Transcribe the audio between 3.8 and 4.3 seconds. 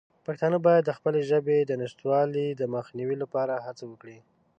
وکړي.